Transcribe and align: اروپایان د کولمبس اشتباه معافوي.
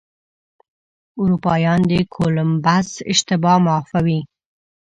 اروپایان 1.19 1.79
د 1.89 1.91
کولمبس 2.13 2.89
اشتباه 3.11 3.57
معافوي. 3.65 4.19